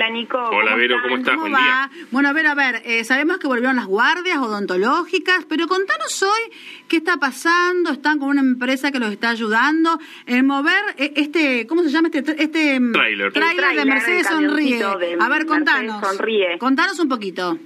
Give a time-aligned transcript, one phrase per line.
[0.00, 0.38] Hola Nico.
[0.38, 1.34] Hola Vero, ¿cómo estás?
[1.34, 1.58] ¿Cómo Buen va?
[1.58, 1.90] día.
[2.10, 6.56] Bueno, a ver, a ver, eh, sabemos que volvieron las guardias odontológicas, pero contanos hoy
[6.88, 7.90] qué está pasando.
[7.92, 12.08] Están con una empresa que los está ayudando en mover eh, este, ¿cómo se llama
[12.10, 13.30] este este mm, Tráiler.
[13.34, 14.78] tráiler de tráiler, Mercedes Sonríe?
[14.78, 16.00] de A ver, Mercedes contanos.
[16.16, 16.58] Sonríe.
[16.58, 17.58] Contanos un poquito.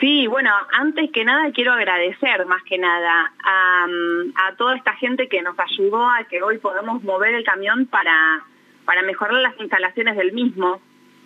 [0.00, 4.92] Sí, bueno, antes que nada quiero agradecer más que nada a, mm, a toda esta
[4.96, 8.44] gente que nos ayudó a que hoy podamos mover el camión para,
[8.84, 10.82] para mejorar las instalaciones del mismo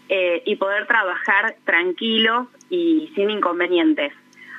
[0.08, 4.12] eh, y poder trabajar tranquilos y sin inconvenientes.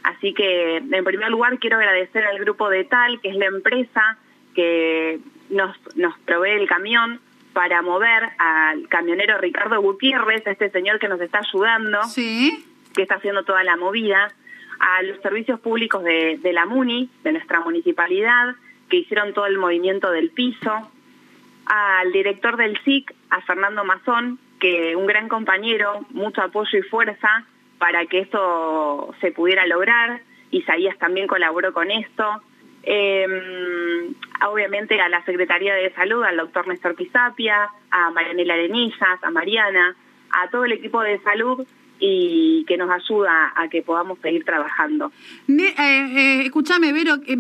[0.04, 4.18] Así que, en primer lugar, quiero agradecer al grupo de Tal, que es la empresa
[4.54, 5.20] que
[5.50, 7.20] nos, nos provee el camión
[7.54, 12.66] para mover al camionero Ricardo Gutiérrez, este señor que nos está ayudando Sí.
[12.94, 14.32] que está haciendo toda la movida,
[14.80, 18.56] a los servicios públicos de, de la MUNI, de nuestra municipalidad,
[18.90, 20.92] que hicieron todo el movimiento del piso,
[21.66, 27.46] al director del SIC, a Fernando Mazón, que un gran compañero, mucho apoyo y fuerza
[27.78, 30.22] para que esto se pudiera lograr.
[30.52, 32.42] Isaías también colaboró con esto.
[32.84, 33.28] Eh,
[34.48, 39.96] obviamente a la Secretaría de Salud, al doctor Néstor Pisapia, a Marianela Arenillas, a Mariana,
[40.32, 41.66] a todo el equipo de salud
[42.00, 45.12] y que nos ayuda a que podamos seguir trabajando.
[45.48, 47.38] Eh, eh, escúchame, Vero, eh,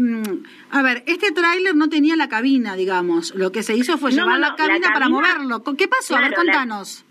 [0.72, 3.36] a ver, este tráiler no tenía la cabina, digamos.
[3.36, 5.64] Lo que se hizo fue No, llevar no, la cabina la para moverlo.
[5.64, 6.16] ¿Con- ¿Qué pasó?
[6.16, 7.04] a ver, la- contanos.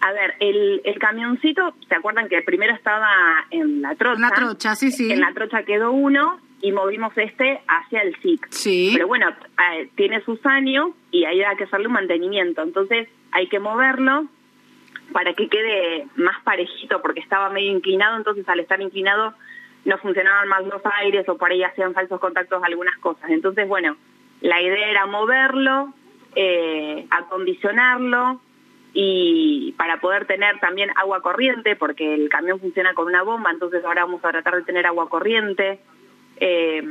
[0.00, 4.14] A ver, el, el camioncito, ¿se acuerdan que primero estaba en la trocha?
[4.14, 5.10] En la trocha, sí, sí.
[5.10, 8.46] En la trocha quedó uno y movimos este hacia el SIC.
[8.50, 8.90] Sí.
[8.94, 12.62] Pero bueno, eh, tiene sus años y ahí hay que hacerle un mantenimiento.
[12.62, 14.26] Entonces hay que moverlo
[15.12, 19.34] para que quede más parejito porque estaba medio inclinado, entonces al estar inclinado
[19.84, 23.30] no funcionaban más los aires o por ahí hacían falsos contactos algunas cosas.
[23.30, 23.96] Entonces, bueno,
[24.40, 25.94] la idea era moverlo,
[26.34, 28.40] eh, acondicionarlo
[28.98, 33.84] y para poder tener también agua corriente, porque el camión funciona con una bomba, entonces
[33.84, 35.80] ahora vamos a tratar de tener agua corriente.
[36.38, 36.82] Eh,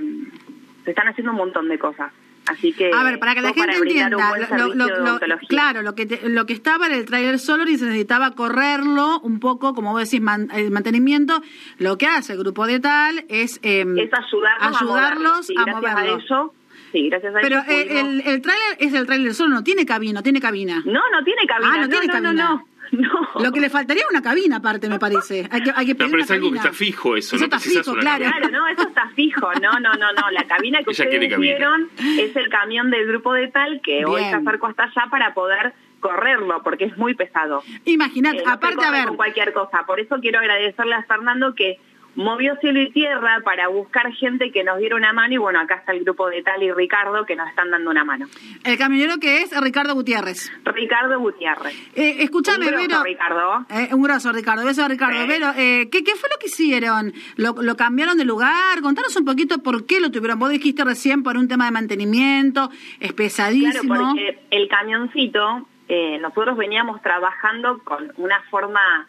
[0.83, 2.11] se están haciendo un montón de cosas.
[2.47, 4.17] Así que A ver, para que la gente entienda,
[4.55, 5.19] lo- lo- lo-
[5.49, 9.19] claro, lo que, te- lo que estaba en el trailer Solar y se necesitaba correrlo
[9.21, 11.41] un poco, como vos decís, man- el mantenimiento.
[11.79, 15.43] Lo que hace el grupo de tal es, eh, es ayudarnos ayudarlos a moverlo.
[15.43, 16.15] Sí, a gracias moverlo.
[16.15, 16.53] a eso,
[16.95, 19.85] sí, gracias a Pero eh, pudimos- el, el trailer es el trailer solo, no tiene
[19.85, 20.81] cabina, no tiene cabina.
[20.85, 21.71] No, no tiene cabina.
[21.73, 22.31] Ah, no tiene no, cabina.
[22.33, 22.49] No,
[22.91, 23.43] no, no.
[23.43, 25.47] Lo que le faltaría es una cabina aparte, me parece.
[25.51, 26.63] Hay que, hay que No, pedir pero una es algo que cabina.
[26.63, 28.23] está fijo eso, Eso no está fijo, claro.
[28.23, 28.31] cabina.
[28.37, 29.47] Claro, no, eso está fijo.
[29.61, 30.31] No, no, no, no.
[30.31, 31.37] La cabina que Ella ustedes cabina.
[31.37, 31.89] vieron
[32.19, 34.31] es el camión del grupo de tal que hoy Bien.
[34.31, 37.63] se acercó hasta allá para poder correrlo, porque es muy pesado.
[37.85, 39.83] Imagínate, Eh, no aparte, a ver, con cualquier cosa.
[39.87, 41.79] Por eso quiero agradecerle a Fernando que
[42.15, 45.75] movió cielo y tierra para buscar gente que nos diera una mano y bueno, acá
[45.75, 48.25] está el grupo de Tal y Ricardo que nos están dando una mano.
[48.63, 50.51] el camionero que es Ricardo Gutiérrez.
[50.63, 51.73] Ricardo Gutiérrez.
[51.95, 53.03] Eh, escúchame, Un grosso, Vero.
[53.03, 53.65] Ricardo.
[53.69, 54.65] Eh, un grosso, Ricardo.
[54.65, 55.21] Beso a Ricardo.
[55.21, 55.27] Sí.
[55.27, 57.13] Vero, eh, ¿qué, ¿qué fue lo que hicieron?
[57.35, 58.81] ¿Lo, ¿Lo cambiaron de lugar?
[58.81, 60.39] Contanos un poquito por qué lo tuvieron.
[60.39, 63.95] Vos dijiste recién por un tema de mantenimiento, es Claro, pesadísimo.
[63.95, 69.07] porque el camioncito, eh, nosotros veníamos trabajando con una forma,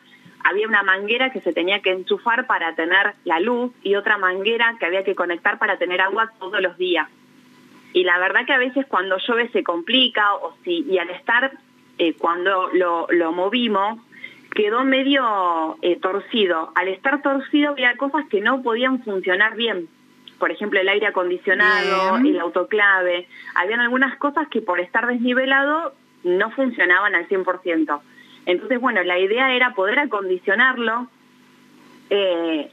[0.48, 4.76] había una manguera que se tenía que enchufar para tener la luz y otra manguera
[4.78, 7.08] que había que conectar para tener agua todos los días.
[7.92, 11.50] Y la verdad que a veces cuando llueve se complica o si, y al estar,
[11.98, 13.98] eh, cuando lo, lo movimos,
[14.54, 16.70] quedó medio eh, torcido.
[16.76, 19.88] Al estar torcido había cosas que no podían funcionar bien.
[20.38, 22.34] Por ejemplo, el aire acondicionado, Bien.
[22.34, 23.26] el autoclave.
[23.54, 28.00] Habían algunas cosas que por estar desnivelado no funcionaban al 100%.
[28.46, 31.08] Entonces, bueno, la idea era poder acondicionarlo
[32.10, 32.70] eh,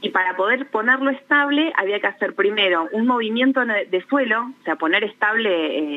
[0.00, 4.76] y para poder ponerlo estable había que hacer primero un movimiento de suelo, o sea,
[4.76, 5.50] poner estable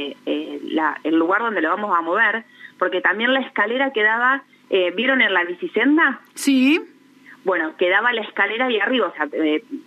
[0.09, 2.43] eh, eh, la- el lugar donde lo vamos a mover,
[2.79, 4.43] porque también la escalera quedaba,
[4.95, 6.21] ¿vieron en la bicisenda?
[6.33, 6.79] Sí,
[7.45, 9.25] Bueno, quedaba la escalera ahí arriba, o sea,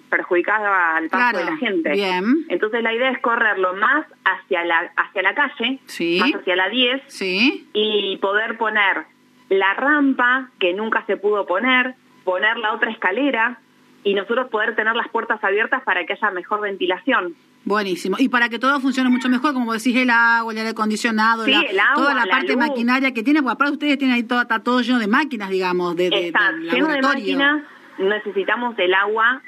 [0.09, 1.91] perjudicaba al paso Claro, de la gente.
[1.93, 2.25] bien.
[2.49, 6.19] Entonces la idea es correrlo más hacia la, hacia la calle, Sí.
[6.19, 7.69] más hacia la 10, sí.
[7.75, 9.05] y poder poner
[9.53, 11.95] la rampa que nunca se pudo poner,
[12.25, 13.59] poner la otra escalera
[14.05, 17.35] y nosotros poder tener las puertas abiertas para que haya mejor ventilación.
[17.65, 18.17] Buenísimo.
[18.19, 21.53] Y para que todo funcione mucho mejor, como decís, el agua, el aire acondicionado, Sí,
[21.53, 22.57] la- el agua, toda la, la parte luz.
[22.57, 25.95] maquinaria que tiene, porque aparte ustedes tienen ahí todo, está todo lleno de máquinas, digamos,
[25.97, 27.63] de, de, Está del lleno de máquinas,
[27.99, 29.43] necesitamos el agua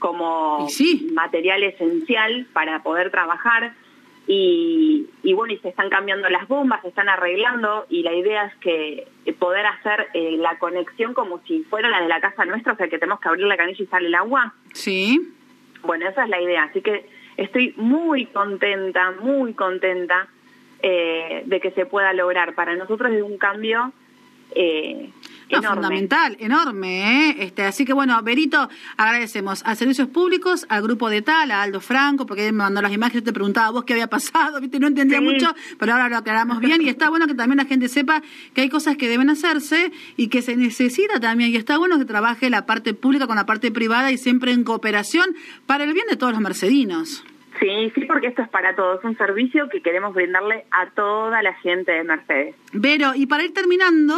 [0.00, 1.10] como sí.
[1.14, 3.74] material esencial para poder trabajar
[4.26, 8.46] y, y bueno, y se están cambiando las bombas, se están arreglando y la idea
[8.46, 12.44] es que eh, poder hacer eh, la conexión como si fuera la de la casa
[12.44, 14.54] nuestra, o sea que tenemos que abrir la canilla y sale el agua.
[14.74, 15.20] Sí.
[15.82, 20.28] Bueno, esa es la idea, así que estoy muy contenta, muy contenta
[20.82, 22.54] eh, de que se pueda lograr.
[22.54, 23.92] Para nosotros es un cambio
[24.54, 25.12] eh,
[25.60, 27.28] fundamental, enorme.
[27.28, 27.36] ¿eh?
[27.40, 31.80] Este, así que bueno, Berito, agradecemos a Servicios Públicos, al grupo de Tal, a Aldo
[31.80, 34.78] Franco, porque él me mandó las imágenes, te preguntaba vos qué había pasado, ¿viste?
[34.78, 37.88] no entendía mucho, pero ahora lo aclaramos bien y está bueno que también la gente
[37.88, 38.22] sepa
[38.54, 42.04] que hay cosas que deben hacerse y que se necesita también y está bueno que
[42.04, 46.06] trabaje la parte pública con la parte privada y siempre en cooperación para el bien
[46.08, 47.24] de todos los mercedinos.
[47.60, 51.54] Sí, sí, porque esto es para todos, un servicio que queremos brindarle a toda la
[51.54, 52.56] gente de Mercedes.
[52.72, 54.14] Vero, y para ir terminando,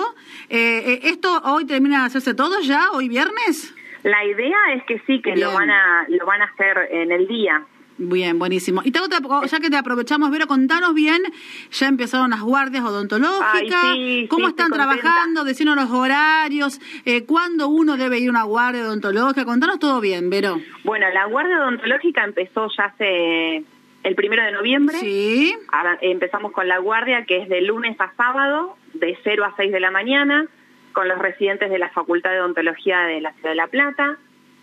[0.49, 3.75] eh, eh, ¿esto hoy termina de hacerse todo ya, hoy viernes?
[4.03, 7.27] La idea es que sí, que lo van a lo van a hacer en el
[7.27, 7.65] día.
[7.97, 8.83] Bien, buenísimo.
[8.85, 11.23] Y tengo otra, ya que te aprovechamos, Vero, contanos bien,
[11.71, 13.97] ya empezaron las guardias odontológicas,
[14.29, 19.45] cómo están trabajando, decinos los horarios, eh, cuándo uno debe ir a una guardia odontológica,
[19.45, 20.61] contanos todo bien, Vero.
[20.83, 23.65] Bueno, la guardia odontológica empezó ya hace
[24.03, 24.99] el primero de noviembre.
[24.99, 25.57] Sí.
[26.01, 29.81] empezamos con la guardia que es de lunes a sábado, de 0 a 6 de
[29.81, 30.47] la mañana,
[30.93, 34.19] con los residentes de la Facultad de Odontología de la Ciudad de La Plata,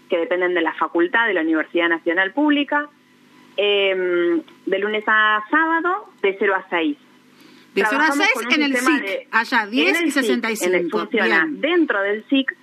[0.09, 2.89] que dependen de la facultad de la Universidad Nacional Pública
[3.63, 6.97] eh, de lunes a sábado, de 0 a 6.
[7.75, 10.97] De 0 a 6 en el SIC, allá 10 y 65.
[10.97, 12.57] funciona dentro del SIC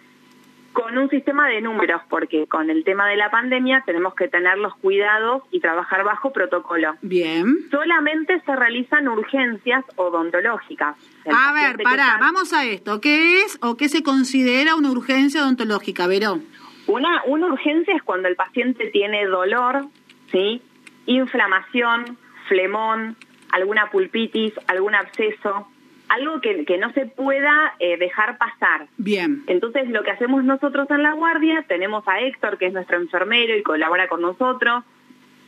[0.72, 4.58] con un sistema de números, porque con el tema de la pandemia tenemos que tener
[4.58, 6.94] los cuidados y trabajar bajo protocolo.
[7.02, 7.68] Bien.
[7.70, 10.96] Solamente se realizan urgencias odontológicas.
[11.26, 13.00] a ver, pará, vamos a esto.
[13.00, 16.44] ¿Qué es o qué se considera una urgencia odontológica, Verón?
[16.88, 19.86] Una, una urgencia es cuando el paciente tiene dolor,
[20.32, 20.60] ¿sí?
[21.08, 22.18] Inflamación,
[22.48, 23.16] flemón,
[23.50, 25.68] alguna pulpitis, algún absceso,
[26.08, 28.86] algo que, no se pueda eh, dejar pasar.
[28.96, 29.42] Bien.
[29.46, 33.56] Entonces, lo que hacemos nosotros en la guardia, tenemos a Héctor, que es nuestro enfermero
[33.56, 34.84] y colabora con nosotros,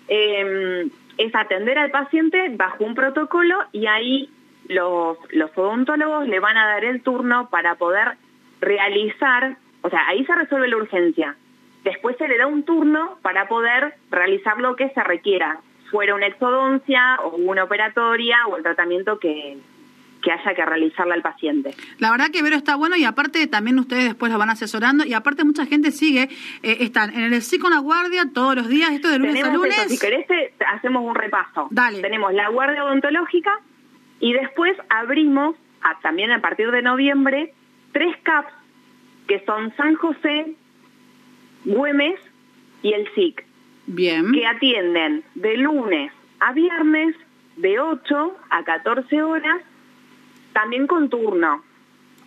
[0.09, 4.31] em, es atender al paciente bajo un protocolo y ahí
[4.69, 8.17] los, los odontólogos le van a dar el turno para poder
[8.61, 11.37] realizar, o sea, ahí se resuelve la urgencia.
[11.85, 15.61] Después se le da un turno para poder realizar lo que se requiera,
[15.91, 19.59] fuera una exodoncia o una operatoria o el tratamiento que,
[20.21, 21.75] que haya que realizarle al paciente.
[21.99, 25.15] La verdad que Vero está bueno y aparte también ustedes después lo van asesorando y
[25.15, 26.29] aparte mucha gente sigue,
[26.63, 29.53] eh, están en el SIC con la guardia todos los días, esto de lunes a
[29.53, 29.75] lunes.
[29.89, 30.27] si querés
[30.67, 31.69] hacemos un repaso.
[31.71, 32.01] Dale.
[32.01, 33.59] Tenemos la guardia odontológica
[34.21, 35.57] y después abrimos,
[36.03, 37.53] también a partir de noviembre,
[37.93, 38.53] tres CAPS
[39.27, 40.57] que son San José,
[41.65, 42.21] Güemes
[42.83, 43.45] y el SIC.
[43.87, 44.33] Bien.
[44.33, 47.17] Que atienden de lunes a viernes
[47.57, 49.61] de 8 a 14 horas,
[50.53, 51.63] también con turno.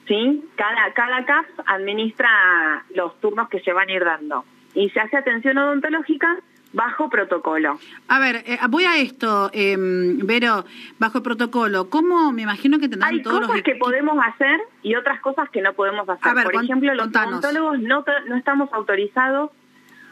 [0.08, 0.44] ¿Sí?
[0.56, 4.44] Cada, cada CAPS administra los turnos que se van a ir dando.
[4.76, 6.40] Y se hace atención odontológica
[6.74, 7.80] bajo protocolo.
[8.08, 10.66] A ver, eh, voy a esto, eh, Vero,
[11.00, 11.90] bajo protocolo.
[11.90, 15.62] ¿Cómo me imagino que tendrán Hay todos cosas que podemos hacer y otras cosas que
[15.62, 16.44] no podemos hacer.
[16.44, 19.52] Por ejemplo, los odontólogos no, no estamos autorizados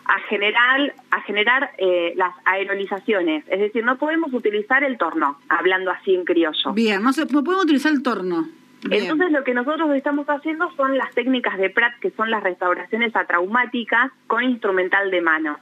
[0.05, 3.43] a generar, a generar eh, las aerolizaciones.
[3.47, 6.73] Es decir, no podemos utilizar el torno, hablando así en criollo.
[6.73, 8.47] Bien, no, se, no podemos utilizar el torno.
[8.89, 13.15] Entonces lo que nosotros estamos haciendo son las técnicas de PRAT, que son las restauraciones
[13.15, 15.59] atraumáticas con instrumental de mano.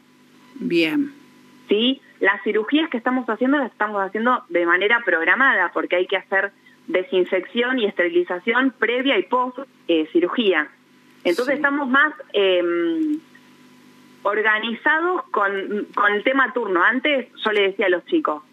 [0.59, 1.13] Bien.
[1.67, 2.01] ¿Sí?
[2.19, 6.51] Las cirugías que estamos haciendo las estamos haciendo de manera programada porque hay que hacer
[6.87, 10.69] desinfección y esterilización previa y post eh, cirugía.
[11.23, 13.19] Entonces estamos más em,
[14.23, 16.83] organizados con, con el tema turno.
[16.83, 18.43] Antes yo le decía a los chicos,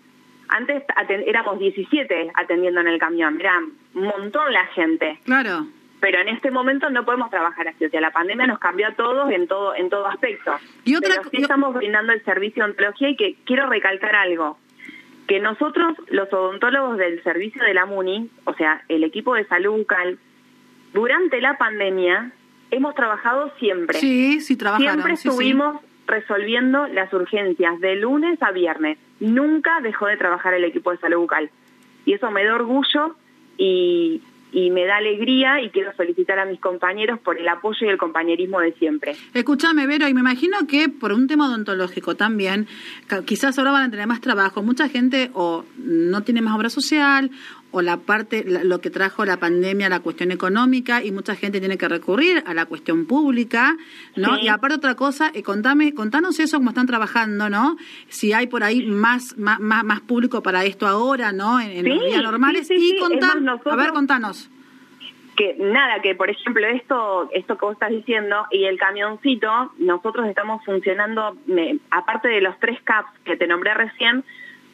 [0.48, 0.84] antes
[1.26, 3.58] éramos 17 atendiendo en el camión, era
[3.94, 5.18] un montón la gente.
[5.25, 5.66] Claro
[6.00, 7.84] pero en este momento no podemos trabajar así.
[7.84, 10.54] O sea, la pandemia nos cambió a todos en todo, en todo aspecto.
[10.84, 14.58] Y otra, pero sí estamos brindando el servicio de ontología y que quiero recalcar algo,
[15.26, 19.78] que nosotros, los odontólogos del servicio de la MUNI, o sea, el equipo de salud
[19.78, 20.18] bucal,
[20.92, 22.32] durante la pandemia
[22.70, 23.98] hemos trabajado siempre.
[23.98, 24.94] Sí, sí, trabajaron.
[24.94, 28.98] Siempre estuvimos resolviendo las urgencias de lunes a viernes.
[29.20, 31.50] Nunca dejó de trabajar el equipo de salud bucal.
[32.04, 33.16] Y eso me da orgullo
[33.58, 34.22] y,
[34.56, 37.98] y me da alegría y quiero felicitar a mis compañeros por el apoyo y el
[37.98, 39.14] compañerismo de siempre.
[39.34, 42.66] Escúchame, Vero, y me imagino que por un tema odontológico también,
[43.26, 44.62] quizás ahora van a tener más trabajo.
[44.62, 47.30] Mucha gente o no tiene más obra social
[47.73, 51.76] o la parte, lo que trajo la pandemia, la cuestión económica, y mucha gente tiene
[51.76, 53.76] que recurrir a la cuestión pública,
[54.14, 54.38] ¿no?
[54.38, 57.76] Y aparte otra cosa, eh, contame, contanos eso, cómo están trabajando, ¿no?
[58.08, 61.61] Si hay por ahí más, más, más, público para esto ahora, ¿no?
[61.61, 62.70] En, los días normales.
[62.70, 64.50] y contanos, a ver, contanos
[65.37, 70.26] que nada, que por ejemplo esto, esto que vos estás diciendo y el camioncito, nosotros
[70.26, 71.37] estamos funcionando,
[71.90, 74.25] aparte de los tres CAPs que te nombré recién,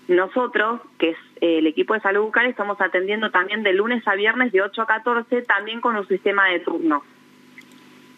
[0.09, 4.15] nosotros, que es eh, el equipo de salud bucal, estamos atendiendo también de lunes a
[4.15, 7.03] viernes de 8 a 14, también con un sistema de turno.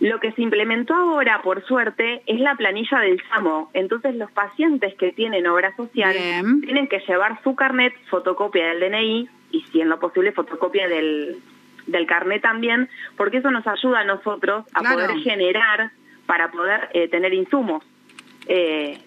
[0.01, 3.71] Lo que se implementó ahora, por suerte, es la planilla del SAMO.
[3.75, 6.15] Entonces, los pacientes que tienen obra social
[6.63, 11.37] tienen que llevar su carnet, fotocopia del DNI y, si en lo posible, fotocopia del,
[11.87, 15.93] del carnet también, porque eso nos ayuda a nosotros a poder generar
[16.27, 17.85] para poder eh, tener insumos.
[18.47, 18.99] Eh,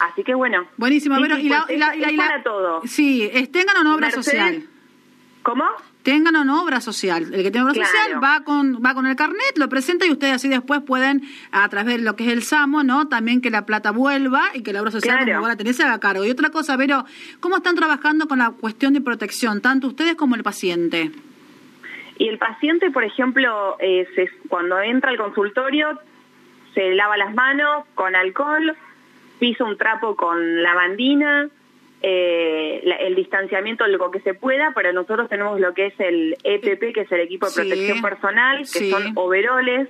[0.00, 0.66] así que bueno.
[0.76, 2.82] Buenísimo, pero y, la, y, la, y, para todo.
[2.86, 4.68] Sí, tengan una obra social.
[5.42, 5.64] ¿Cómo?
[6.08, 7.34] tengan o no obra social.
[7.34, 10.36] El que tiene obra social va con va con el carnet, lo presenta y ustedes
[10.36, 11.20] así después pueden,
[11.52, 13.08] a través de lo que es el SAMO, ¿no?
[13.08, 15.82] También que la plata vuelva y que la obra social, como van a tener, se
[15.82, 16.24] haga cargo.
[16.24, 17.04] Y otra cosa, Vero,
[17.40, 21.10] ¿cómo están trabajando con la cuestión de protección, tanto ustedes como el paciente?
[22.16, 24.08] Y el paciente, por ejemplo, eh,
[24.48, 26.00] cuando entra al consultorio,
[26.72, 28.74] se lava las manos con alcohol,
[29.38, 31.48] pisa un trapo con lavandina,
[32.00, 36.94] eh, el distanciamiento lo que se pueda, pero nosotros tenemos lo que es el EPP,
[36.94, 39.88] que es el equipo de protección personal, que son overoles,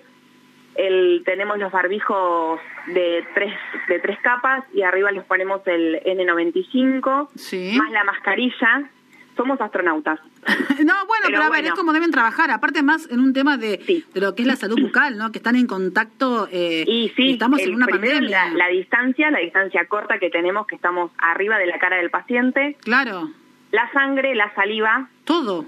[0.75, 3.53] el, tenemos los barbijos de tres,
[3.89, 8.91] de tres capas y arriba les ponemos el N95, más la mascarilla,
[9.39, 10.19] somos astronautas.
[10.85, 14.05] no, bueno, pero, a ver, es como deben trabajar, aparte más en un tema de,
[14.13, 15.31] de, lo que es la salud bucal, ¿no?
[15.31, 18.53] Que están en contacto eh, y sí, estamos en una pandemia.
[18.53, 22.77] La, distancia, la distancia corta que tenemos, que estamos arriba de la cara del paciente.
[22.83, 23.31] Claro.
[23.71, 25.09] La sangre, la saliva.
[25.25, 25.65] Todo.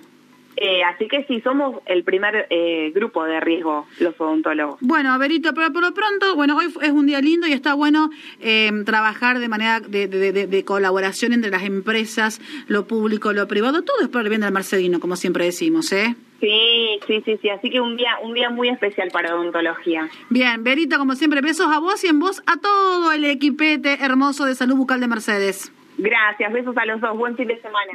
[0.57, 4.78] Eh, así que sí, somos el primer eh, grupo de riesgo, los odontólogos.
[4.80, 8.11] Bueno, Verito, pero por lo pronto, bueno, hoy es un día lindo y está bueno
[8.40, 14.00] eh, trabajar de manera de, de, colaboración entre las empresas, lo público, lo privado, todo
[14.02, 16.14] es por el bien del Marcelino, como siempre decimos, ¿eh?
[16.40, 20.09] Sí, sí, sí, sí, así que un día, un día muy especial para odontología.
[20.30, 24.47] Bien, Verito, como siempre, besos a vos y en vos a todo el equipete hermoso
[24.47, 25.73] de salud bucal de Mercedes.
[25.99, 27.87] Gracias, besos a los dos, buen fin de semana.